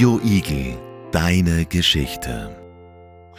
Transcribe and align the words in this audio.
Radio 0.00 0.18
Igel, 0.24 0.78
deine 1.12 1.66
Geschichte. 1.66 2.56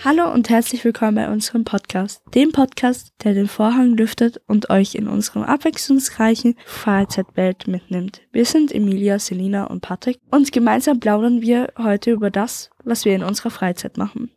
Hallo 0.05 0.31
und 0.31 0.47
herzlich 0.47 0.85
willkommen 0.85 1.15
bei 1.15 1.27
unserem 1.27 1.63
Podcast, 1.63 2.21
dem 2.35 2.51
Podcast, 2.51 3.13
der 3.23 3.33
den 3.33 3.47
Vorhang 3.47 3.97
lüftet 3.97 4.39
und 4.45 4.69
euch 4.69 4.93
in 4.93 5.07
unserem 5.07 5.41
abwechslungsreichen 5.41 6.55
Freizeitwelt 6.67 7.67
mitnimmt. 7.67 8.21
Wir 8.31 8.45
sind 8.45 8.71
Emilia, 8.71 9.17
Selina 9.17 9.63
und 9.63 9.81
Patrick 9.81 10.19
und 10.29 10.51
gemeinsam 10.51 10.99
plaudern 10.99 11.41
wir 11.41 11.73
heute 11.79 12.11
über 12.11 12.29
das, 12.29 12.69
was 12.83 13.05
wir 13.05 13.15
in 13.15 13.23
unserer 13.23 13.49
Freizeit 13.49 13.97
machen. 13.97 14.29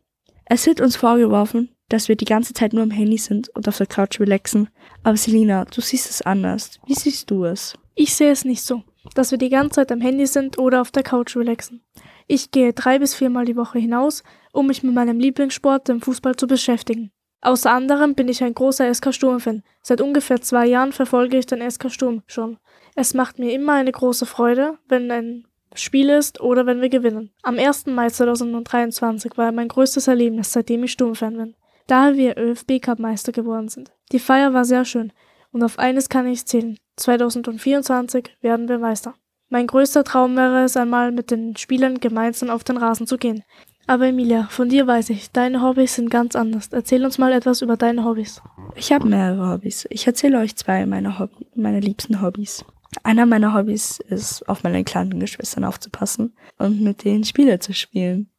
Es 0.45 0.65
wird 0.65 0.81
uns 0.81 0.95
vorgeworfen, 0.95 1.75
dass 1.89 2.09
wir 2.09 2.15
die 2.15 2.25
ganze 2.25 2.53
Zeit 2.53 2.73
nur 2.73 2.81
am 2.81 2.89
Handy 2.89 3.19
sind 3.19 3.49
und 3.49 3.67
auf 3.67 3.77
der 3.77 3.85
Couch 3.85 4.19
relaxen. 4.19 4.69
Aber 5.03 5.15
Selina, 5.15 5.65
du 5.65 5.79
siehst 5.79 6.09
es 6.09 6.23
anders. 6.23 6.79
Wie 6.87 6.95
siehst 6.95 7.29
du 7.29 7.45
es? 7.45 7.75
Ich 7.93 8.15
sehe 8.15 8.31
es 8.31 8.45
nicht 8.45 8.63
so 8.63 8.81
dass 9.13 9.31
wir 9.31 9.37
die 9.37 9.49
ganze 9.49 9.75
Zeit 9.75 9.91
am 9.91 10.01
Handy 10.01 10.25
sind 10.25 10.57
oder 10.57 10.81
auf 10.81 10.91
der 10.91 11.03
Couch 11.03 11.35
relaxen. 11.35 11.81
Ich 12.27 12.51
gehe 12.51 12.73
drei 12.73 12.99
bis 12.99 13.13
viermal 13.13 13.45
die 13.45 13.55
Woche 13.55 13.79
hinaus, 13.79 14.23
um 14.51 14.67
mich 14.67 14.83
mit 14.83 14.93
meinem 14.93 15.19
Lieblingssport, 15.19 15.87
dem 15.87 16.01
Fußball, 16.01 16.35
zu 16.35 16.47
beschäftigen. 16.47 17.11
Außer 17.41 17.71
anderem 17.71 18.15
bin 18.15 18.27
ich 18.27 18.43
ein 18.43 18.55
großer 18.55 18.91
SK 18.91 19.13
Sturm-Fan. 19.13 19.61
Seit 19.83 20.01
ungefähr 20.01 20.41
zwei 20.41 20.65
Jahren 20.65 20.91
verfolge 20.91 21.37
ich 21.37 21.45
den 21.45 21.69
SK 21.69 21.91
Sturm 21.91 22.23
schon. 22.25 22.57
Es 22.95 23.13
macht 23.13 23.37
mir 23.37 23.53
immer 23.53 23.73
eine 23.73 23.91
große 23.91 24.25
Freude, 24.25 24.79
wenn 24.87 25.11
ein 25.11 25.47
Spiel 25.75 26.09
ist 26.09 26.41
oder 26.41 26.65
wenn 26.65 26.81
wir 26.81 26.89
gewinnen. 26.89 27.31
Am 27.43 27.59
1. 27.59 27.87
Mai 27.87 28.09
2023 28.09 29.37
war 29.37 29.51
mein 29.51 29.67
größtes 29.67 30.07
Erlebnis, 30.07 30.51
seitdem 30.51 30.83
ich 30.85 30.93
Sturm-Fan 30.93 31.37
bin. 31.37 31.55
Da 31.85 32.15
wir 32.15 32.37
ÖFB-Cup-Meister 32.37 33.31
geworden 33.31 33.67
sind. 33.67 33.91
Die 34.11 34.19
Feier 34.19 34.53
war 34.53 34.65
sehr 34.65 34.85
schön. 34.85 35.13
Und 35.51 35.61
auf 35.61 35.77
eines 35.77 36.09
kann 36.09 36.25
ich 36.25 36.45
zählen. 36.47 36.77
2024 36.95 38.37
werden 38.41 38.67
wir 38.67 38.79
Meister. 38.79 39.13
Mein 39.49 39.67
größter 39.67 40.03
Traum 40.03 40.35
wäre 40.35 40.63
es 40.63 40.75
einmal 40.75 41.11
mit 41.11 41.31
den 41.31 41.55
Spielern 41.55 41.99
gemeinsam 41.99 42.49
auf 42.49 42.63
den 42.63 42.77
Rasen 42.77 43.07
zu 43.07 43.17
gehen. 43.17 43.43
Aber 43.87 44.07
Emilia, 44.07 44.47
von 44.49 44.69
dir 44.69 44.87
weiß 44.87 45.11
ich, 45.11 45.31
deine 45.31 45.61
Hobbys 45.61 45.95
sind 45.95 46.09
ganz 46.09 46.35
anders. 46.35 46.69
Erzähl 46.71 47.05
uns 47.05 47.19
mal 47.19 47.31
etwas 47.31 47.61
über 47.61 47.77
deine 47.77 48.03
Hobbys. 48.03 48.41
Ich 48.75 48.91
habe 48.91 49.07
mehrere 49.07 49.51
Hobbys. 49.51 49.85
Ich 49.91 50.07
erzähle 50.07 50.39
euch 50.39 50.55
zwei 50.55 50.87
meiner, 50.87 51.19
Hobby, 51.19 51.45
meiner 51.53 51.81
liebsten 51.81 52.21
Hobbys. 52.21 52.65
Einer 53.03 53.27
meiner 53.27 53.53
Hobbys 53.53 53.99
ist, 53.99 54.47
auf 54.49 54.63
meine 54.63 54.83
kleinen 54.83 55.19
Geschwistern 55.19 55.65
aufzupassen 55.65 56.33
und 56.57 56.81
mit 56.81 57.03
denen 57.03 57.25
Spiele 57.25 57.59
zu 57.59 57.73
spielen. 57.73 58.29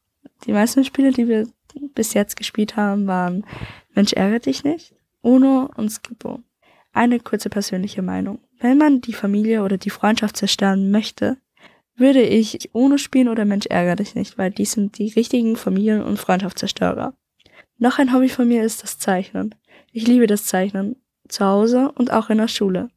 Die 0.47 0.53
meisten 0.53 0.85
Spiele, 0.85 1.13
die 1.13 1.29
wir 1.29 1.47
bis 1.95 2.15
jetzt 2.15 2.37
gespielt 2.37 2.77
haben, 2.77 3.07
waren 3.07 3.45
Mensch 3.95 4.13
ärgere 4.15 4.41
dich 4.41 4.65
nicht, 4.65 4.95
Uno 5.23 5.71
und 5.77 5.91
Skippo. 5.91 6.41
Eine 6.93 7.21
kurze 7.21 7.51
persönliche 7.51 8.03
Meinung. 8.03 8.39
Wenn 8.59 8.79
man 8.79 9.01
die 9.01 9.13
Familie 9.13 9.63
oder 9.63 9.77
die 9.77 9.91
Freundschaft 9.91 10.37
zerstören 10.37 10.91
möchte, 10.91 11.37
würde 11.97 12.23
ich 12.23 12.71
ohne 12.73 12.99
Spielen 12.99 13.29
oder 13.29 13.45
Mensch 13.45 13.67
ärger 13.67 13.97
dich 13.97 14.15
nicht, 14.15 14.39
weil 14.39 14.51
die 14.51 14.65
sind 14.65 14.99
die 14.99 15.13
richtigen 15.13 15.57
Familien- 15.57 16.03
und 16.03 16.19
Freundschaftszerstörer. 16.19 17.15
Noch 17.79 17.99
ein 17.99 18.13
Hobby 18.13 18.29
von 18.29 18.49
mir 18.49 18.63
ist 18.63 18.83
das 18.83 18.99
Zeichnen. 18.99 19.55
Ich 19.93 20.07
liebe 20.07 20.27
das 20.27 20.45
Zeichnen, 20.45 20.97
zu 21.29 21.45
Hause 21.45 21.93
und 21.93 22.13
auch 22.13 22.31
in 22.31 22.39
der 22.39 22.49
Schule. 22.49 22.89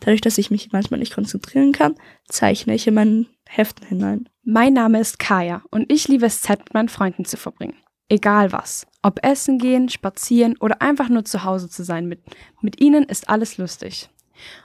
Dadurch, 0.00 0.20
dass 0.20 0.38
ich 0.38 0.50
mich 0.50 0.72
manchmal 0.72 1.00
nicht 1.00 1.14
konzentrieren 1.14 1.72
kann, 1.72 1.94
zeichne 2.26 2.74
ich 2.74 2.86
in 2.86 2.94
meinen 2.94 3.26
Heften 3.46 3.86
hinein. 3.86 4.28
Mein 4.44 4.72
Name 4.72 5.00
ist 5.00 5.18
Kaya 5.18 5.62
und 5.70 5.90
ich 5.92 6.08
liebe 6.08 6.26
es, 6.26 6.42
Zeit 6.42 6.60
mit 6.60 6.74
meinen 6.74 6.88
Freunden 6.88 7.24
zu 7.24 7.36
verbringen. 7.36 7.76
Egal 8.08 8.52
was. 8.52 8.86
Ob 9.02 9.24
essen 9.24 9.58
gehen, 9.58 9.88
spazieren 9.88 10.56
oder 10.58 10.82
einfach 10.82 11.08
nur 11.08 11.24
zu 11.24 11.44
Hause 11.44 11.68
zu 11.68 11.84
sein. 11.84 12.06
Mit, 12.06 12.20
mit 12.60 12.80
ihnen 12.80 13.04
ist 13.04 13.28
alles 13.28 13.56
lustig. 13.56 14.10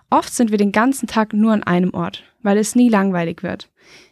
Oft 0.10 0.34
sind 0.34 0.52
wir 0.52 0.58
den 0.58 0.72
ganzen 0.72 1.08
Tag 1.08 1.34
nur 1.34 1.52
an 1.52 1.64
einem 1.64 1.94
Ort, 1.94 2.24
weil 2.42 2.58
es 2.58 2.76
nie 2.76 2.90
langweilig 2.90 3.44
wird. 3.44 3.70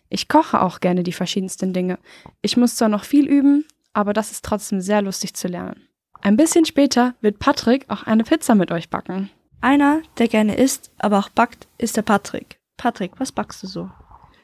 Ich 0.09 0.27
koche 0.27 0.61
auch 0.61 0.81
gerne 0.81 1.03
die 1.03 1.13
verschiedensten 1.13 1.73
Dinge. 1.73 1.99
Ich 2.41 2.57
muss 2.57 2.75
zwar 2.75 2.89
noch 2.89 3.05
viel 3.05 3.27
üben, 3.27 3.65
aber 3.93 4.13
das 4.13 4.31
ist 4.31 4.43
trotzdem 4.43 4.81
sehr 4.81 5.02
lustig 5.02 5.33
zu 5.35 5.47
lernen. 5.47 5.87
Ein 6.21 6.37
bisschen 6.37 6.65
später 6.65 7.15
wird 7.21 7.39
Patrick 7.39 7.86
auch 7.89 8.03
eine 8.03 8.23
Pizza 8.23 8.55
mit 8.55 8.71
euch 8.71 8.89
backen. 8.89 9.30
Einer, 9.61 10.02
der 10.17 10.27
gerne 10.27 10.58
isst, 10.58 10.92
aber 10.97 11.17
auch 11.17 11.30
backt, 11.30 11.67
ist 11.77 11.95
der 11.95 12.02
Patrick. 12.02 12.59
Patrick, 12.77 13.20
was 13.20 13.31
backst 13.31 13.64
du 13.64 13.67
so? 13.67 13.89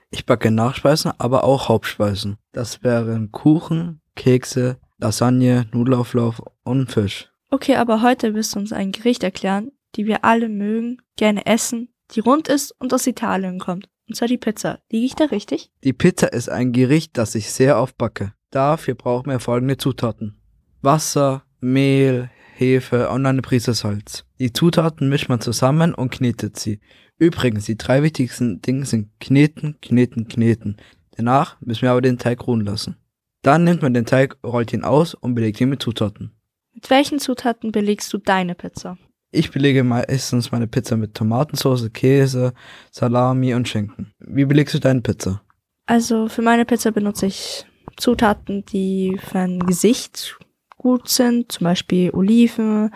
Ich 0.10 0.26
backe 0.26 0.52
Nachspeisen, 0.52 1.12
aber 1.18 1.44
auch 1.44 1.70
Hauptspeisen. 1.70 2.38
Das 2.54 2.84
wären 2.84 3.32
Kuchen, 3.32 4.02
Kekse, 4.16 4.78
Lasagne, 5.00 5.68
Nudelauflauf 5.72 6.42
und 6.64 6.92
Fisch. 6.92 7.30
Okay, 7.50 7.76
aber 7.76 8.02
heute 8.02 8.34
wirst 8.34 8.56
du 8.56 8.60
uns 8.60 8.72
ein 8.72 8.92
Gericht 8.92 9.24
erklären, 9.24 9.72
die 9.96 10.06
wir 10.06 10.24
alle 10.24 10.50
mögen, 10.50 11.02
gerne 11.22 11.46
essen, 11.46 11.90
die 12.16 12.20
rund 12.20 12.48
ist 12.48 12.74
und 12.80 12.92
aus 12.96 13.06
Italien 13.06 13.60
kommt. 13.60 13.88
Und 14.10 14.16
zwar 14.16 14.28
die 14.28 14.40
Pizza. 14.40 14.80
Liege 14.92 15.06
ich 15.06 15.16
da 15.16 15.26
richtig? 15.26 15.72
Die 15.84 15.94
Pizza 15.94 16.34
ist 16.34 16.50
ein 16.50 16.72
Gericht, 16.72 17.16
das 17.16 17.36
ich 17.36 17.52
sehr 17.52 17.78
oft 17.78 17.96
backe. 17.96 18.34
Dafür 18.50 18.96
brauchen 18.96 19.30
wir 19.30 19.40
folgende 19.40 19.78
Zutaten. 19.78 20.42
Wasser, 20.82 21.44
Mehl, 21.60 22.32
Hefe 22.56 23.10
und 23.10 23.28
eine 23.28 23.44
Prise 23.44 23.76
Salz. 23.76 24.26
Die 24.40 24.52
Zutaten 24.52 25.10
mischt 25.10 25.30
man 25.30 25.42
zusammen 25.42 25.94
und 25.94 26.12
knetet 26.12 26.58
sie. 26.58 26.80
Übrigens, 27.20 27.66
die 27.66 27.78
drei 27.78 28.02
wichtigsten 28.02 28.60
Dinge 28.64 28.86
sind 28.86 29.12
kneten, 29.20 29.78
kneten, 29.80 30.28
kneten. 30.28 30.78
Danach 31.16 31.62
müssen 31.62 31.84
wir 31.84 31.92
aber 31.92 32.02
den 32.02 32.18
Teig 32.18 32.48
ruhen 32.48 32.66
lassen. 32.66 32.98
Dann 33.44 33.64
nimmt 33.64 33.84
man 33.84 33.94
den 33.94 34.08
Teig, 34.08 34.38
rollt 34.44 34.74
ihn 34.74 34.84
aus 34.84 35.14
und 35.14 35.36
belegt 35.36 35.62
ihn 35.62 35.70
mit 35.70 35.84
Zutaten. 35.84 36.32
Mit 36.74 36.90
welchen 36.90 37.20
Zutaten 37.20 37.72
belegst 37.72 38.12
du 38.12 38.18
deine 38.18 38.56
Pizza? 38.56 38.98
Ich 39.34 39.50
belege 39.50 39.86
meistens 39.86 40.52
meine 40.52 40.68
Pizza 40.68 40.98
mit 40.98 41.16
Tomatensauce, 41.16 41.90
Käse, 41.94 42.54
Salami 42.92 43.54
und 43.54 43.68
Schinken. 43.68 44.14
Wie 44.20 44.44
belegst 44.44 44.76
du 44.76 44.80
deine 44.80 45.00
Pizza? 45.00 45.42
Also 45.86 46.28
für 46.28 46.42
meine 46.42 46.66
Pizza 46.66 46.92
benutze 46.92 47.28
ich 47.28 47.66
Zutaten, 47.96 48.66
die 48.66 49.18
für 49.22 49.40
ein 49.40 49.60
Gesicht 49.60 50.38
gut 50.78 51.08
sind, 51.08 51.52
zum 51.52 51.66
Beispiel 51.66 52.12
Oliven, 52.12 52.94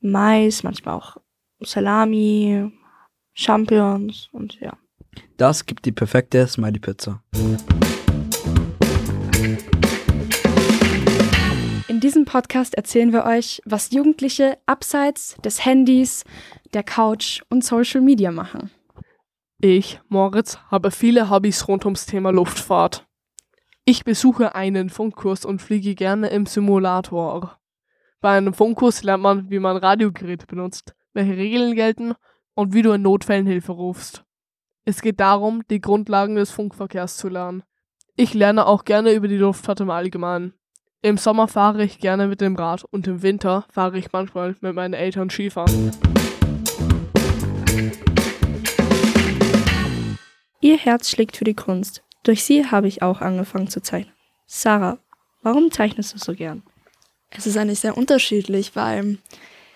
Mais, 0.00 0.62
manchmal 0.62 0.96
auch 0.96 1.16
Salami, 1.60 2.70
Champignons 3.32 4.28
und 4.32 4.60
ja. 4.60 4.76
Das 5.36 5.64
gibt 5.64 5.86
die 5.86 5.92
perfekte 5.92 6.46
Smiley 6.46 6.80
diesem 12.08 12.24
Podcast 12.24 12.74
erzählen 12.74 13.12
wir 13.12 13.26
euch, 13.26 13.60
was 13.66 13.90
Jugendliche 13.90 14.56
abseits 14.64 15.36
des 15.44 15.66
Handys, 15.66 16.24
der 16.72 16.82
Couch 16.82 17.42
und 17.50 17.62
Social 17.62 18.00
Media 18.00 18.32
machen. 18.32 18.70
Ich, 19.60 20.00
Moritz, 20.08 20.58
habe 20.70 20.90
viele 20.90 21.28
Hobbys 21.28 21.68
rund 21.68 21.84
ums 21.84 22.06
Thema 22.06 22.30
Luftfahrt. 22.30 23.06
Ich 23.84 24.04
besuche 24.04 24.54
einen 24.54 24.88
Funkkurs 24.88 25.44
und 25.44 25.60
fliege 25.60 25.94
gerne 25.94 26.28
im 26.28 26.46
Simulator. 26.46 27.58
Bei 28.22 28.38
einem 28.38 28.54
Funkkurs 28.54 29.02
lernt 29.02 29.22
man, 29.22 29.50
wie 29.50 29.58
man 29.58 29.76
Radiogeräte 29.76 30.46
benutzt, 30.46 30.94
welche 31.12 31.36
Regeln 31.36 31.74
gelten 31.74 32.14
und 32.54 32.72
wie 32.72 32.80
du 32.80 32.92
in 32.92 33.02
Notfällen 33.02 33.46
Hilfe 33.46 33.72
rufst. 33.72 34.24
Es 34.86 35.02
geht 35.02 35.20
darum, 35.20 35.62
die 35.68 35.82
Grundlagen 35.82 36.36
des 36.36 36.50
Funkverkehrs 36.52 37.18
zu 37.18 37.28
lernen. 37.28 37.64
Ich 38.16 38.32
lerne 38.32 38.64
auch 38.64 38.86
gerne 38.86 39.12
über 39.12 39.28
die 39.28 39.36
Luftfahrt 39.36 39.80
im 39.80 39.90
Allgemeinen. 39.90 40.54
Im 41.00 41.16
Sommer 41.16 41.46
fahre 41.46 41.84
ich 41.84 42.00
gerne 42.00 42.26
mit 42.26 42.40
dem 42.40 42.56
Rad 42.56 42.82
und 42.90 43.06
im 43.06 43.22
Winter 43.22 43.64
fahre 43.70 43.96
ich 43.98 44.10
manchmal 44.10 44.56
mit 44.60 44.74
meinen 44.74 44.94
Eltern 44.94 45.30
Skifahren. 45.30 45.92
Ihr 50.60 50.76
Herz 50.76 51.08
schlägt 51.08 51.36
für 51.36 51.44
die 51.44 51.54
Kunst. 51.54 52.02
Durch 52.24 52.42
sie 52.42 52.66
habe 52.66 52.88
ich 52.88 53.00
auch 53.02 53.20
angefangen 53.20 53.68
zu 53.68 53.80
zeichnen. 53.80 54.12
Sarah, 54.46 54.98
warum 55.42 55.70
zeichnest 55.70 56.14
du 56.14 56.18
so 56.18 56.34
gern? 56.34 56.64
Es 57.30 57.46
ist 57.46 57.56
eigentlich 57.56 57.78
sehr 57.78 57.96
unterschiedlich, 57.96 58.74
weil 58.74 59.18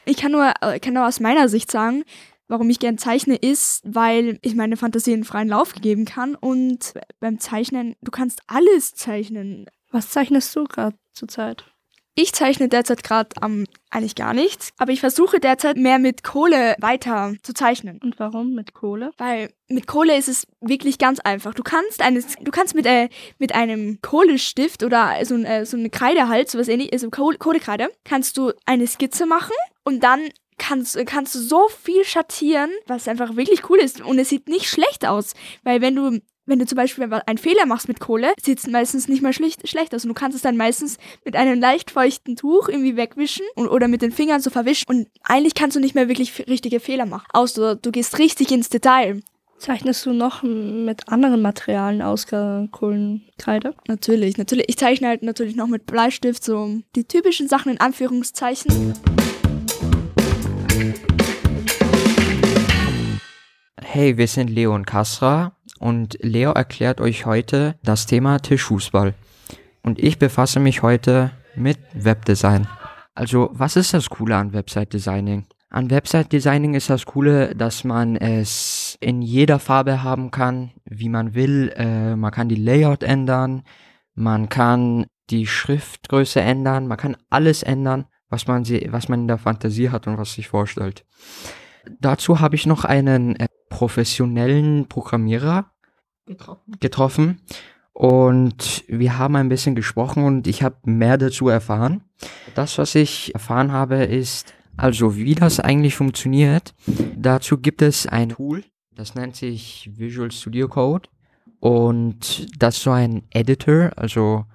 ich 0.05 0.17
kann 0.17 0.33
nur, 0.33 0.53
äh, 0.61 0.81
kann 0.81 0.95
nur 0.95 1.07
aus 1.07 1.21
meiner 1.21 1.49
Sicht 1.49 1.71
sagen, 1.71 2.03
warum 2.49 2.69
ich 2.69 2.81
gern 2.81 2.99
zeichne, 2.99 3.37
ist, 3.37 3.83
weil 3.85 4.41
ich 4.43 4.57
meine 4.57 4.77
Fantasie 4.77 5.13
einen 5.13 5.23
freien 5.23 5.49
Lauf 5.49 5.73
geben 5.75 6.05
kann 6.05 6.35
und 6.35 6.95
beim 7.21 7.39
Zeichnen, 7.39 7.95
du 8.01 8.11
kannst 8.11 8.43
alles 8.49 8.97
zeichnen. 8.97 9.67
Was 9.93 10.11
zeichnest 10.11 10.57
du 10.57 10.65
gerade 10.65 10.97
zurzeit? 11.13 11.65
Ich 12.15 12.35
zeichne 12.35 12.69
derzeit 12.69 13.03
gerade 13.03 13.31
ähm, 13.43 13.67
eigentlich 13.91 14.15
gar 14.15 14.35
nichts, 14.35 14.71
aber 14.77 14.93
ich 14.93 15.01
versuche 15.01 15.41
derzeit 15.41 15.79
mehr 15.79 15.99
mit 15.99 16.23
Kohle 16.23 16.77
weiter 16.79 17.33
zu 17.43 17.55
zeichnen. 17.55 17.99
Und 18.03 18.19
warum 18.19 18.55
mit 18.55 18.75
Kohle? 18.75 19.13
Weil 19.17 19.49
mit 19.69 19.87
Kohle 19.87 20.19
ist 20.19 20.29
es 20.29 20.47
wirklich 20.61 20.99
ganz 20.99 21.21
einfach. 21.21 21.55
Du 21.55 21.63
kannst 21.63 22.03
eines, 22.03 22.35
du 22.39 22.51
kannst 22.51 22.75
mit 22.75 22.85
äh, 22.85 23.09
mit 23.39 23.55
einem 23.55 24.01
Kohlestift 24.03 24.83
oder 24.83 25.25
so, 25.25 25.37
äh, 25.37 25.65
so 25.65 25.79
eine 25.79 25.89
Kreide 25.89 26.29
halt, 26.29 26.55
ähnliches, 26.55 27.01
so 27.01 27.09
Kohle, 27.09 27.39
Kohlekreide, 27.39 27.89
kannst 28.05 28.37
du 28.37 28.53
eine 28.67 28.87
Skizze 28.87 29.25
machen 29.25 29.57
und 29.85 30.05
dann 30.05 30.21
kannst, 30.63 30.99
kannst 31.07 31.35
du 31.35 31.41
so 31.41 31.69
viel 31.69 32.05
schattieren, 32.05 32.71
was 32.87 33.09
einfach 33.09 33.37
wirklich 33.37 33.69
cool 33.69 33.79
ist. 33.79 34.01
Und 34.01 34.19
es 34.19 34.29
sieht 34.29 34.49
nicht 34.49 34.69
schlecht 34.69 35.07
aus. 35.07 35.35
Weil 35.65 35.81
wenn 35.81 35.97
du 35.97 36.21
wenn 36.45 36.59
du 36.59 36.67
zum 36.67 36.75
Beispiel 36.75 37.09
einen 37.27 37.39
Fehler 37.39 37.67
machst 37.67 37.87
mit 37.87 38.01
Kohle, 38.01 38.33
sieht 38.43 38.59
es 38.59 38.67
meistens 38.67 39.07
nicht 39.07 39.23
mal 39.23 39.33
schlecht, 39.33 39.69
schlecht 39.69 39.95
aus. 39.95 40.05
Und 40.05 40.09
du 40.09 40.15
kannst 40.15 40.35
es 40.35 40.43
dann 40.43 40.57
meistens 40.57 40.99
mit 41.25 41.37
einem 41.37 41.61
leicht 41.61 41.93
feuchten 41.93 42.35
Tuch 42.35 42.69
irgendwie 42.69 42.97
wegwischen 42.97 43.47
und, 43.55 43.69
oder 43.69 43.87
mit 43.87 44.03
den 44.03 44.11
Fingern 44.11 44.41
so 44.41 44.51
verwischen. 44.51 44.87
Und 44.89 45.09
eigentlich 45.23 45.55
kannst 45.55 45.77
du 45.77 45.81
nicht 45.81 45.95
mehr 45.95 46.09
wirklich 46.09 46.47
richtige 46.49 46.81
Fehler 46.81 47.07
machen. 47.07 47.27
Außer 47.33 47.77
du 47.77 47.93
gehst 47.93 48.19
richtig 48.19 48.51
ins 48.51 48.69
Detail. 48.69 49.21
Zeichnest 49.59 50.05
du 50.05 50.13
noch 50.13 50.43
mit 50.43 51.09
anderen 51.09 51.43
Materialien 51.43 52.03
außer 52.03 52.67
Kohlenkreide? 52.73 53.77
Natürlich, 53.87 54.37
natürlich. 54.37 54.69
Ich 54.69 54.77
zeichne 54.77 55.07
halt 55.07 55.23
natürlich 55.23 55.55
noch 55.55 55.69
mit 55.69 55.87
Bleistift 55.87 56.43
so 56.43 56.81
die 56.97 57.05
typischen 57.05 57.47
Sachen 57.47 57.71
in 57.71 57.81
Anführungszeichen. 57.81 59.22
Hey, 63.81 64.17
wir 64.17 64.27
sind 64.27 64.49
Leo 64.49 64.75
und 64.75 64.87
Kasra 64.87 65.53
und 65.79 66.17
Leo 66.23 66.53
erklärt 66.53 67.01
euch 67.01 67.27
heute 67.27 67.75
das 67.83 68.07
Thema 68.07 68.39
Tischfußball. 68.39 69.15
Und 69.83 69.99
ich 69.99 70.19
befasse 70.19 70.61
mich 70.61 70.83
heute 70.83 71.33
mit 71.55 71.79
Webdesign. 71.93 72.67
Also, 73.15 73.51
was 73.53 73.77
ist 73.77 73.93
das 73.93 74.09
Coole 74.09 74.37
an 74.37 74.55
Website 74.55 74.95
Designing? 74.95 75.45
An 75.69 75.91
Website 75.91 76.33
Designing 76.33 76.73
ist 76.75 76.89
das 76.89 77.05
Coole, 77.05 77.55
dass 77.55 77.85
man 77.85 78.17
es 78.17 78.97
in 79.01 79.21
jeder 79.21 79.59
Farbe 79.59 80.03
haben 80.03 80.31
kann, 80.31 80.71
wie 80.85 81.11
man 81.11 81.35
will. 81.35 81.73
Äh, 81.77 82.17
man 82.17 82.31
kann 82.31 82.49
die 82.49 82.57
Layout 82.57 83.03
ändern, 83.03 83.63
man 84.15 84.49
kann 84.49 85.07
die 85.29 85.47
Schriftgröße 85.47 86.41
ändern, 86.41 86.87
man 86.87 86.99
kann 86.99 87.17
alles 87.29 87.63
ändern, 87.63 88.07
was 88.33 88.47
man, 88.47 88.65
was 88.65 89.09
man 89.11 89.21
in 89.21 89.29
der 89.29 89.37
Fantasie 89.37 89.91
hat 89.91 90.07
und 90.07 90.17
was 90.17 90.33
sich 90.33 90.49
vorstellt. 90.49 91.05
Dazu 92.01 92.41
habe 92.41 92.57
ich 92.57 92.67
noch 92.67 92.85
einen 92.87 93.37
äh, 93.37 93.47
professionellen 93.69 94.89
Programmierer 94.89 95.67
getroffen. 96.25 96.73
getroffen 96.81 97.41
und 97.93 98.85
wir 98.89 99.19
haben 99.19 99.37
ein 99.37 99.51
bisschen 99.51 99.75
gesprochen 99.75 100.25
und 100.25 100.47
ich 100.47 100.63
habe 100.63 100.77
mehr 100.85 101.19
dazu 101.19 101.49
erfahren. 101.49 102.05
Das, 102.55 102.79
was 102.79 102.95
ich 102.95 103.35
erfahren 103.35 103.71
habe, 103.71 103.97
ist, 103.97 104.55
also 104.79 105.15
wie 105.17 105.35
das 105.35 105.61
eigentlich 105.61 105.95
funktioniert, 105.95 106.75
dazu 107.15 107.59
gibt 107.59 107.83
es 107.83 108.07
ein 108.07 108.31
Tool, 108.31 108.65
das 108.95 109.15
nennt 109.15 109.37
sich 109.37 109.91
Visual 109.95 110.31
Studio 110.31 110.69
Code 110.69 111.11
und 111.61 112.49
das 112.59 112.79
ist 112.79 112.83
so 112.85 112.93
ein 112.93 113.25
Editor, 113.31 113.91
also 113.97 114.47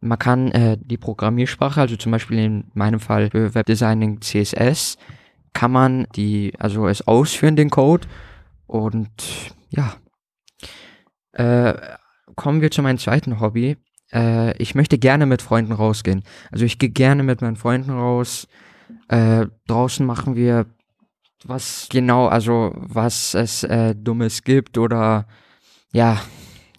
man 0.00 0.18
kann 0.18 0.50
äh, 0.52 0.78
die 0.80 0.96
Programmiersprache, 0.96 1.80
also 1.80 1.96
zum 1.96 2.12
Beispiel 2.12 2.38
in 2.38 2.64
meinem 2.74 3.00
Fall 3.00 3.30
für 3.30 3.54
Webdesigning 3.54 4.20
CSS, 4.20 4.96
kann 5.52 5.72
man 5.72 6.06
die, 6.14 6.52
also 6.58 6.86
es 6.86 7.06
ausführen, 7.06 7.56
den 7.56 7.70
Code 7.70 8.06
und 8.66 9.10
ja. 9.70 9.94
Äh, 11.32 11.74
kommen 12.34 12.60
wir 12.62 12.70
zu 12.70 12.82
meinem 12.82 12.98
zweiten 12.98 13.40
Hobby. 13.40 13.76
Äh, 14.12 14.56
ich 14.58 14.74
möchte 14.74 14.98
gerne 14.98 15.26
mit 15.26 15.42
Freunden 15.42 15.72
rausgehen. 15.72 16.22
Also 16.50 16.64
ich 16.64 16.78
gehe 16.78 16.90
gerne 16.90 17.22
mit 17.22 17.40
meinen 17.42 17.56
Freunden 17.56 17.90
raus, 17.90 18.48
äh, 19.08 19.46
draußen 19.66 20.04
machen 20.04 20.36
wir 20.36 20.66
was 21.44 21.88
genau, 21.90 22.26
also 22.26 22.72
was 22.76 23.34
es 23.34 23.62
äh, 23.64 23.94
Dummes 23.94 24.42
gibt 24.42 24.78
oder 24.78 25.26
ja, 25.92 26.20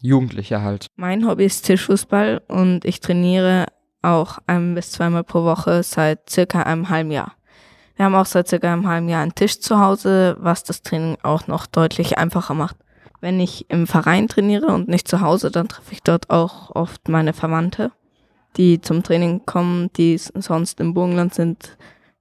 Jugendliche 0.02 0.62
halt. 0.62 0.88
Mein 0.96 1.28
Hobby 1.28 1.46
ist 1.46 1.66
Tischfußball 1.66 2.42
und 2.48 2.86
ich 2.86 3.00
trainiere 3.00 3.66
auch 4.02 4.38
ein 4.48 4.76
bis 4.76 4.92
zweimal 4.92 5.24
pro 5.24 5.44
Woche 5.44 5.84
seit 5.84 6.30
circa 6.30 6.64
einem 6.64 6.90
halben 6.90 7.12
Jahr. 7.12 7.34
Wir 7.96 8.06
haben 8.06 8.16
auch 8.16 8.26
seit 8.26 8.48
circa 8.48 8.72
einem 8.72 8.88
halben 8.88 9.10
Jahr 9.10 9.24
einen 9.24 9.36
Tisch 9.36 9.60
zu 9.60 9.80
Hause, 9.80 10.38
was 10.40 10.64
das 10.64 10.84
Training 10.84 11.18
auch 11.24 11.48
noch 11.48 11.66
deutlich 11.66 12.18
einfacher 12.18 12.54
macht. 12.54 12.78
Wenn 13.22 13.40
ich 13.40 13.70
im 13.70 13.88
Verein 13.88 14.28
trainiere 14.28 14.68
und 14.68 14.88
nicht 14.88 15.08
zu 15.08 15.22
Hause, 15.22 15.50
dann 15.50 15.68
treffe 15.68 15.94
ich 15.94 16.04
dort 16.04 16.30
auch 16.30 16.76
oft 16.76 17.10
meine 17.10 17.34
Verwandte, 17.34 17.92
die 18.56 18.80
zum 18.80 19.02
Training 19.02 19.46
kommen, 19.46 19.90
die 19.98 20.18
sonst 20.18 20.80
im 20.80 20.94
Burgenland 20.94 21.34
sind, 21.34 21.78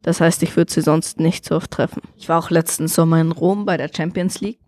das 0.06 0.20
heißt, 0.20 0.44
ich 0.44 0.56
würde 0.56 0.72
sie 0.72 0.82
sonst 0.82 1.18
nicht 1.18 1.44
so 1.44 1.56
oft 1.56 1.72
treffen. 1.72 2.00
Ich 2.16 2.28
war 2.28 2.38
auch 2.38 2.50
letzten 2.50 2.86
Sommer 2.86 3.20
in 3.20 3.32
Rom 3.32 3.64
bei 3.64 3.76
der 3.76 3.90
Champions 3.94 4.40
League. 4.40 4.60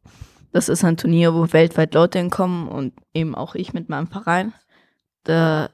Das 0.53 0.69
ist 0.69 0.85
ein 0.85 0.97
Turnier, 0.97 1.35
wo 1.35 1.53
weltweit 1.53 1.95
Leute 1.95 2.19
hinkommen 2.19 2.69
und 2.69 2.95
eben 3.15 3.35
auch 3.35 3.55
ich 3.55 3.73
mit 3.73 3.89
meinem 3.89 4.07
Verein. 4.07 4.53
Da 5.25 5.71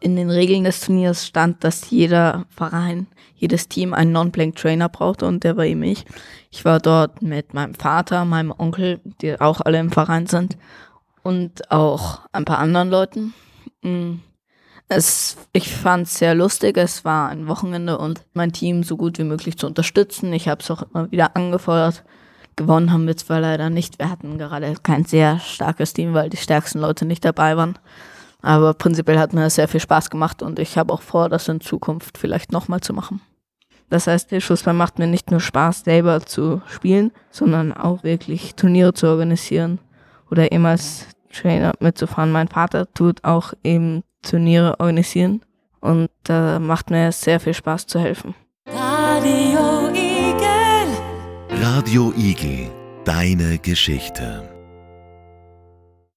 in 0.00 0.16
den 0.16 0.30
Regeln 0.30 0.64
des 0.64 0.80
Turniers 0.80 1.26
stand, 1.26 1.62
dass 1.62 1.90
jeder 1.90 2.46
Verein, 2.48 3.06
jedes 3.34 3.68
Team 3.68 3.92
einen 3.92 4.12
Non-Blank-Trainer 4.12 4.88
brauchte 4.88 5.26
und 5.26 5.44
der 5.44 5.56
war 5.58 5.66
eben 5.66 5.82
ich. 5.82 6.06
Ich 6.50 6.64
war 6.64 6.80
dort 6.80 7.20
mit 7.20 7.52
meinem 7.52 7.74
Vater, 7.74 8.24
meinem 8.24 8.54
Onkel, 8.56 9.00
die 9.20 9.38
auch 9.38 9.60
alle 9.60 9.78
im 9.78 9.90
Verein 9.90 10.26
sind 10.26 10.56
und 11.22 11.70
auch 11.70 12.20
ein 12.32 12.46
paar 12.46 12.58
anderen 12.58 12.90
Leuten. 12.90 13.34
Mm. 13.82 14.20
Es, 14.86 15.38
ich 15.54 15.72
fand 15.72 16.06
es 16.06 16.18
sehr 16.18 16.34
lustig. 16.34 16.76
Es 16.76 17.06
war 17.06 17.30
ein 17.30 17.48
Wochenende 17.48 17.96
und 17.96 18.20
mein 18.34 18.52
Team 18.52 18.82
so 18.82 18.98
gut 18.98 19.18
wie 19.18 19.24
möglich 19.24 19.56
zu 19.56 19.66
unterstützen. 19.66 20.32
Ich 20.34 20.46
habe 20.46 20.62
es 20.62 20.70
auch 20.70 20.82
immer 20.82 21.10
wieder 21.10 21.34
angefordert. 21.36 22.04
Gewonnen 22.56 22.92
haben 22.92 23.06
wir 23.06 23.16
zwar 23.16 23.40
leider 23.40 23.70
nicht. 23.70 23.98
Wir 23.98 24.10
hatten 24.10 24.38
gerade 24.38 24.74
kein 24.82 25.04
sehr 25.04 25.40
starkes 25.40 25.92
Team, 25.92 26.14
weil 26.14 26.30
die 26.30 26.36
stärksten 26.36 26.78
Leute 26.80 27.04
nicht 27.04 27.24
dabei 27.24 27.56
waren. 27.56 27.78
Aber 28.42 28.74
prinzipiell 28.74 29.18
hat 29.18 29.32
mir 29.32 29.48
sehr 29.50 29.68
viel 29.68 29.80
Spaß 29.80 30.10
gemacht 30.10 30.42
und 30.42 30.58
ich 30.58 30.76
habe 30.76 30.92
auch 30.92 31.02
vor, 31.02 31.28
das 31.28 31.48
in 31.48 31.60
Zukunft 31.60 32.18
vielleicht 32.18 32.52
nochmal 32.52 32.80
zu 32.80 32.92
machen. 32.92 33.20
Das 33.88 34.06
heißt, 34.06 34.30
der 34.30 34.40
Schussball 34.40 34.74
macht 34.74 34.98
mir 34.98 35.06
nicht 35.06 35.30
nur 35.30 35.40
Spaß, 35.40 35.80
selber 35.84 36.20
zu 36.20 36.60
spielen, 36.66 37.10
sondern 37.30 37.72
auch 37.72 38.02
wirklich 38.02 38.54
Turniere 38.54 38.92
zu 38.92 39.06
organisieren 39.06 39.78
oder 40.30 40.52
eben 40.52 40.66
als 40.66 41.06
Trainer 41.32 41.72
mitzufahren. 41.80 42.32
Mein 42.32 42.48
Vater 42.48 42.92
tut 42.92 43.24
auch 43.24 43.54
eben 43.62 44.02
Turniere 44.22 44.78
organisieren 44.80 45.42
und 45.80 46.10
da 46.24 46.58
macht 46.58 46.90
mir 46.90 47.12
sehr 47.12 47.40
viel 47.40 47.54
Spaß 47.54 47.86
zu 47.86 47.98
helfen. 47.98 48.34
Radio 51.66 52.12
Igel, 52.14 52.70
deine 53.06 53.56
Geschichte. 53.58 54.53